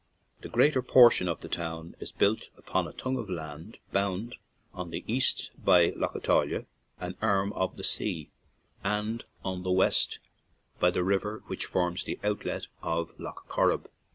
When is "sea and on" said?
7.83-9.61